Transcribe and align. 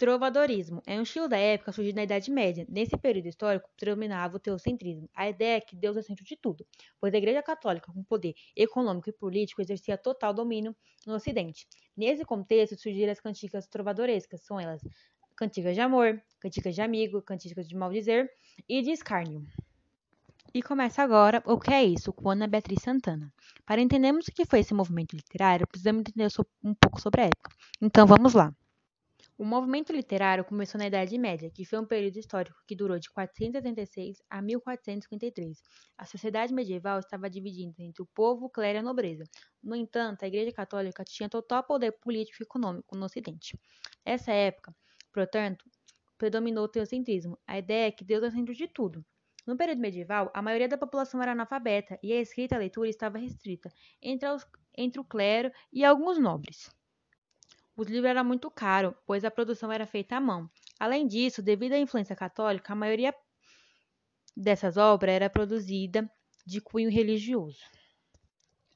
Trovadorismo 0.00 0.82
é 0.86 0.98
um 0.98 1.02
estilo 1.02 1.28
da 1.28 1.36
época 1.36 1.72
surgido 1.72 1.96
na 1.96 2.04
Idade 2.04 2.30
Média. 2.30 2.64
Nesse 2.70 2.96
período 2.96 3.26
histórico, 3.26 3.68
predominava 3.76 4.38
o 4.38 4.40
teocentrismo, 4.40 5.10
a 5.14 5.28
ideia 5.28 5.58
é 5.58 5.60
que 5.60 5.76
Deus 5.76 5.94
é 5.94 6.00
centro 6.00 6.24
de 6.24 6.38
tudo, 6.38 6.66
pois 6.98 7.12
a 7.12 7.18
Igreja 7.18 7.42
Católica, 7.42 7.92
com 7.92 8.02
poder 8.02 8.32
econômico 8.56 9.10
e 9.10 9.12
político, 9.12 9.60
exercia 9.60 9.98
total 9.98 10.32
domínio 10.32 10.74
no 11.06 11.12
Ocidente. 11.12 11.68
Nesse 11.94 12.24
contexto, 12.24 12.80
surgiram 12.80 13.12
as 13.12 13.20
cantigas 13.20 13.66
trovadorescas, 13.66 14.40
são 14.40 14.58
elas 14.58 14.80
cantigas 15.36 15.74
de 15.74 15.82
amor, 15.82 16.18
cantigas 16.40 16.74
de 16.74 16.80
amigo, 16.80 17.20
cantigas 17.20 17.68
de 17.68 17.76
maldizer 17.76 18.26
e 18.66 18.80
de 18.80 18.92
escárnio. 18.92 19.46
E 20.54 20.62
começa 20.62 21.02
agora 21.02 21.42
o 21.44 21.60
que 21.60 21.74
é 21.74 21.84
isso, 21.84 22.10
com 22.10 22.30
Ana 22.30 22.46
Beatriz 22.46 22.82
Santana. 22.82 23.30
Para 23.66 23.82
entendermos 23.82 24.26
o 24.28 24.32
que 24.32 24.46
foi 24.46 24.60
esse 24.60 24.72
movimento 24.72 25.14
literário, 25.14 25.66
precisamos 25.66 26.00
entender 26.00 26.26
um 26.64 26.72
pouco 26.72 26.98
sobre 26.98 27.20
a 27.20 27.24
época. 27.26 27.50
Então 27.82 28.06
vamos 28.06 28.32
lá. 28.32 28.50
O 29.40 29.44
movimento 29.46 29.90
literário 29.90 30.44
começou 30.44 30.78
na 30.78 30.88
Idade 30.88 31.16
Média, 31.16 31.50
que 31.50 31.64
foi 31.64 31.78
um 31.78 31.86
período 31.86 32.18
histórico 32.18 32.62
que 32.68 32.76
durou 32.76 32.98
de 32.98 33.08
486 33.08 34.18
a 34.28 34.42
1453. 34.42 35.62
A 35.96 36.04
sociedade 36.04 36.52
medieval 36.52 36.98
estava 36.98 37.30
dividida 37.30 37.82
entre 37.82 38.02
o 38.02 38.06
povo, 38.14 38.44
o 38.44 38.50
clero 38.50 38.76
e 38.76 38.80
a 38.80 38.82
nobreza. 38.82 39.24
No 39.62 39.74
entanto, 39.74 40.22
a 40.22 40.28
Igreja 40.28 40.52
Católica 40.52 41.02
tinha 41.04 41.26
total 41.26 41.64
poder 41.64 41.92
político 41.92 42.42
e 42.42 42.44
econômico 42.44 42.94
no 42.94 43.06
Ocidente. 43.06 43.58
Nessa 44.04 44.30
época, 44.30 44.76
portanto, 45.10 45.64
predominou 46.18 46.64
o 46.64 46.68
teocentrismo. 46.68 47.38
A 47.46 47.56
ideia 47.56 47.86
é 47.86 47.90
que 47.90 48.04
Deus 48.04 48.22
é 48.22 48.26
o 48.26 48.32
centro 48.32 48.54
de 48.54 48.68
tudo. 48.68 49.02
No 49.46 49.56
período 49.56 49.80
medieval, 49.80 50.30
a 50.34 50.42
maioria 50.42 50.68
da 50.68 50.76
população 50.76 51.22
era 51.22 51.32
analfabeta 51.32 51.98
e 52.02 52.12
a 52.12 52.20
escrita 52.20 52.56
e 52.56 52.56
a 52.56 52.58
leitura 52.58 52.90
estava 52.90 53.16
restrita 53.16 53.72
entre, 54.02 54.28
os, 54.28 54.46
entre 54.76 55.00
o 55.00 55.04
clero 55.04 55.50
e 55.72 55.82
alguns 55.82 56.18
nobres. 56.18 56.78
Os 57.76 57.86
livros 57.88 58.10
eram 58.10 58.24
muito 58.24 58.50
caros, 58.50 58.94
pois 59.06 59.24
a 59.24 59.30
produção 59.30 59.72
era 59.72 59.86
feita 59.86 60.16
à 60.16 60.20
mão. 60.20 60.50
Além 60.78 61.06
disso, 61.06 61.42
devido 61.42 61.72
à 61.72 61.78
influência 61.78 62.16
católica, 62.16 62.72
a 62.72 62.76
maioria 62.76 63.14
dessas 64.36 64.76
obras 64.76 65.14
era 65.14 65.30
produzida 65.30 66.10
de 66.46 66.60
cunho 66.60 66.90
religioso. 66.90 67.60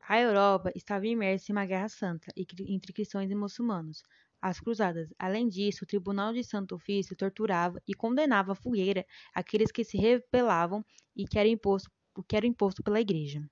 A 0.06 0.20
Europa 0.20 0.70
estava 0.74 1.06
imersa 1.06 1.50
em 1.50 1.54
uma 1.54 1.64
guerra 1.64 1.88
santa 1.88 2.30
entre 2.36 2.92
cristãos 2.92 3.30
e 3.30 3.34
muçulmanos, 3.34 4.02
as 4.40 4.60
cruzadas. 4.60 5.08
Além 5.18 5.48
disso, 5.48 5.84
o 5.84 5.86
Tribunal 5.86 6.34
de 6.34 6.44
Santo 6.44 6.74
Ofício 6.74 7.16
torturava 7.16 7.82
e 7.88 7.94
condenava 7.94 8.52
à 8.52 8.54
fogueira 8.54 9.06
aqueles 9.34 9.72
que 9.72 9.82
se 9.82 9.96
rebelavam 9.96 10.84
e 11.16 11.26
que 11.26 11.38
era 11.38 11.48
imposto, 11.48 11.90
o 12.14 12.22
que 12.22 12.36
era 12.36 12.46
imposto 12.46 12.82
pela 12.82 13.00
Igreja. 13.00 13.42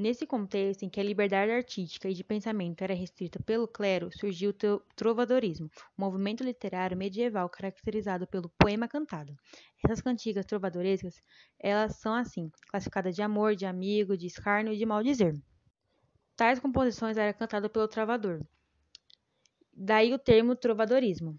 Nesse 0.00 0.24
contexto 0.24 0.84
em 0.84 0.88
que 0.88 1.00
a 1.00 1.02
liberdade 1.02 1.50
artística 1.50 2.08
e 2.08 2.14
de 2.14 2.22
pensamento 2.22 2.82
era 2.82 2.94
restrita 2.94 3.42
pelo 3.42 3.66
clero, 3.66 4.10
surgiu 4.16 4.50
o 4.50 4.80
trovadorismo, 4.94 5.68
um 5.98 6.04
movimento 6.04 6.44
literário 6.44 6.96
medieval 6.96 7.48
caracterizado 7.48 8.24
pelo 8.24 8.48
poema 8.50 8.86
cantado. 8.86 9.36
Essas 9.84 10.00
cantigas 10.00 10.46
trovadorescas, 10.46 11.20
elas 11.58 11.96
são 11.96 12.14
assim, 12.14 12.48
classificadas 12.70 13.12
de 13.16 13.22
amor, 13.22 13.56
de 13.56 13.66
amigo, 13.66 14.16
de 14.16 14.28
escárnio 14.28 14.72
e 14.72 14.78
de 14.78 14.86
maldizer. 14.86 15.34
Tais 16.36 16.60
composições 16.60 17.16
eram 17.16 17.36
cantadas 17.36 17.68
pelo 17.68 17.88
trovador. 17.88 18.40
Daí 19.72 20.14
o 20.14 20.18
termo 20.20 20.54
trovadorismo. 20.54 21.36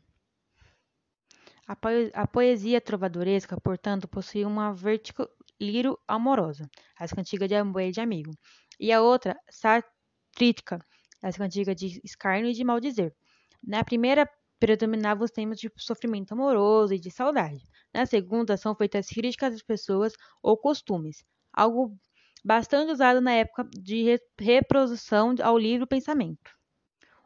A, 1.66 2.28
poesia 2.28 2.82
trovadoresca, 2.82 3.56
portanto, 3.62 4.06
possui 4.06 4.44
uma 4.44 4.74
vertical 4.74 5.30
Liro 5.60 6.00
amorosa, 6.08 6.70
as 6.98 7.12
cantigas 7.12 7.48
de 7.50 7.56
amor 7.56 7.82
e 7.82 7.92
de 7.92 8.02
amigo, 8.02 8.32
e 8.80 8.92
a 8.92 9.02
outra, 9.02 9.36
satrítica, 9.50 10.80
as 11.22 11.36
cantigas 11.38 11.76
de 11.76 12.00
escárnio 12.04 12.50
e 12.50 12.54
de 12.54 12.64
maldizer. 12.64 13.14
Na 13.62 13.84
primeira, 13.84 14.30
predominavam 14.60 15.24
os 15.26 15.32
temas 15.32 15.58
de 15.60 15.72
sofrimento 15.78 16.34
amoroso 16.34 16.94
e 16.94 17.00
de 17.00 17.10
saudade. 17.12 17.64
Na 17.94 18.06
segunda, 18.06 18.58
são 18.58 18.76
feitas 18.76 19.08
críticas 19.08 19.56
às 19.56 19.64
pessoas 19.64 20.14
ou 20.42 20.58
costumes, 20.58 21.24
algo 21.54 21.98
bastante 22.44 22.92
usado 22.92 23.22
na 23.22 23.34
época 23.34 23.68
de 23.74 24.18
reprodução 24.40 25.36
ao 25.42 25.58
livro 25.58 25.88
pensamento. 25.88 26.52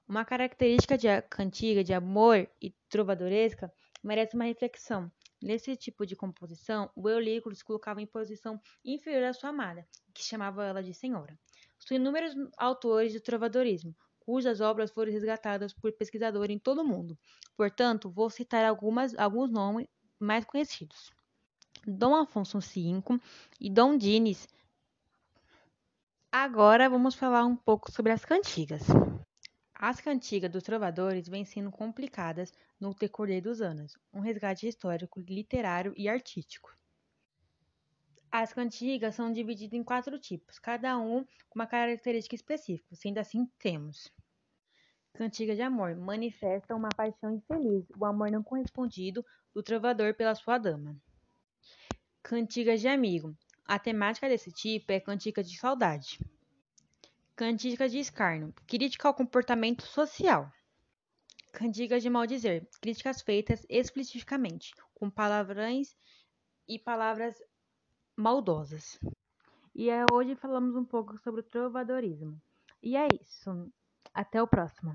Uma 0.07 0.25
característica 0.25 0.97
de 0.97 1.07
cantiga 1.23 1.83
de 1.83 1.93
amor 1.93 2.47
e 2.61 2.73
trovadoresca 2.89 3.71
merece 4.03 4.35
uma 4.35 4.45
reflexão. 4.45 5.11
Nesse 5.43 5.75
tipo 5.75 6.05
de 6.05 6.15
composição, 6.15 6.89
o 6.95 7.09
eu 7.09 7.19
lírico 7.19 7.53
se 7.53 7.65
colocava 7.65 8.01
em 8.01 8.05
posição 8.05 8.61
inferior 8.81 9.25
à 9.25 9.33
sua 9.33 9.49
amada, 9.49 9.85
que 10.13 10.23
chamava 10.23 10.63
ela 10.63 10.81
de 10.81 10.93
senhora. 10.93 11.37
São 11.77 11.97
inúmeros 11.97 12.33
autores 12.57 13.11
de 13.11 13.19
trovadorismo, 13.19 13.93
cujas 14.21 14.61
obras 14.61 14.89
foram 14.89 15.11
resgatadas 15.11 15.73
por 15.73 15.91
pesquisadores 15.91 16.55
em 16.55 16.57
todo 16.57 16.79
o 16.79 16.87
mundo. 16.87 17.19
Portanto, 17.57 18.09
vou 18.09 18.29
citar 18.29 18.63
algumas, 18.63 19.13
alguns 19.19 19.51
nomes 19.51 19.85
mais 20.17 20.45
conhecidos. 20.45 21.11
Dom 21.85 22.15
Afonso 22.15 22.59
V 22.61 23.19
e 23.59 23.69
Dom 23.69 23.97
Dines. 23.97 24.47
Agora 26.31 26.89
vamos 26.89 27.15
falar 27.15 27.43
um 27.43 27.57
pouco 27.57 27.91
sobre 27.91 28.13
as 28.13 28.23
cantigas. 28.23 28.83
As 29.85 29.99
cantigas 29.99 30.49
dos 30.49 30.63
trovadores 30.63 31.27
vêm 31.27 31.43
sendo 31.43 31.69
complicadas 31.69 32.53
no 32.79 32.95
decorrer 32.95 33.43
dos 33.43 33.61
anos, 33.61 33.97
um 34.13 34.21
resgate 34.21 34.65
histórico, 34.65 35.19
literário 35.19 35.93
e 35.97 36.07
artístico. 36.07 36.73
As 38.31 38.53
cantigas 38.53 39.13
são 39.13 39.33
divididas 39.33 39.77
em 39.77 39.83
quatro 39.83 40.17
tipos, 40.17 40.57
cada 40.57 40.97
um 40.97 41.25
com 41.49 41.59
uma 41.59 41.67
característica 41.67 42.33
específica, 42.33 42.95
sendo 42.95 43.17
assim 43.17 43.45
temos 43.59 44.09
Cantiga 45.15 45.53
de 45.53 45.61
amor 45.61 45.97
manifesta 45.97 46.73
uma 46.73 46.87
paixão 46.95 47.35
infeliz, 47.35 47.85
o 47.99 48.05
amor 48.05 48.31
não 48.31 48.41
correspondido 48.41 49.21
do 49.53 49.61
trovador 49.61 50.13
pela 50.13 50.33
sua 50.33 50.57
dama. 50.57 50.95
Cantigas 52.23 52.79
de 52.79 52.87
amigo. 52.87 53.35
A 53.65 53.77
temática 53.77 54.29
desse 54.29 54.49
tipo 54.49 54.93
é 54.93 55.01
cantiga 55.01 55.43
de 55.43 55.57
saudade. 55.57 56.19
Cantigas 57.35 57.91
de 57.91 57.97
escárnio, 57.97 58.53
crítica 58.67 59.07
ao 59.07 59.13
comportamento 59.13 59.81
social. 59.81 60.51
Cantigas 61.51 62.03
de 62.03 62.09
maldizer, 62.09 62.67
críticas 62.79 63.23
feitas 63.23 63.65
especificamente, 63.67 64.71
com 64.93 65.09
palavrões 65.09 65.95
e 66.67 66.77
palavras 66.77 67.41
maldosas. 68.15 68.99
E 69.73 69.89
é, 69.89 70.05
hoje 70.13 70.35
falamos 70.35 70.75
um 70.75 70.85
pouco 70.85 71.17
sobre 71.17 71.41
o 71.41 71.43
trovadorismo. 71.43 72.39
E 72.83 72.95
é 72.95 73.07
isso. 73.19 73.67
Até 74.13 74.39
o 74.39 74.47
próximo. 74.47 74.93